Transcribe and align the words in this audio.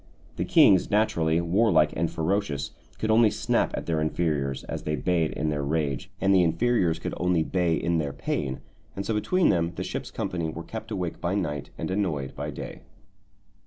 The 0.37 0.45
kings, 0.45 0.89
naturally 0.89 1.39
warlike 1.41 1.93
and 1.95 2.09
ferocious, 2.09 2.71
could 2.97 3.11
only 3.11 3.29
snap 3.29 3.69
at 3.77 3.85
their 3.85 4.01
inferiors 4.01 4.63
as 4.63 4.81
they 4.81 4.95
bayed 4.95 5.29
in 5.33 5.49
their 5.49 5.61
rage, 5.61 6.09
and 6.19 6.33
the 6.33 6.41
inferiors 6.41 6.97
could 6.97 7.13
only 7.17 7.43
bay 7.43 7.75
in 7.75 7.99
their 7.99 8.11
pain, 8.11 8.61
and 8.95 9.05
so 9.05 9.13
between 9.13 9.49
them 9.49 9.73
the 9.75 9.83
ship's 9.83 10.09
company 10.09 10.49
were 10.49 10.63
kept 10.63 10.89
awake 10.89 11.21
by 11.21 11.35
night 11.35 11.69
and 11.77 11.91
annoyed 11.91 12.35
by 12.35 12.49
day. 12.49 12.81